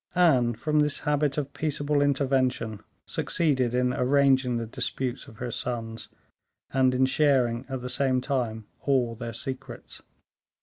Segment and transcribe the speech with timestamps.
[0.15, 6.07] Anne, from this habit of peaceable intervention, succeeded in arranging the disputes of her sons,
[6.73, 10.01] and in sharing, at the same time, all their secrets.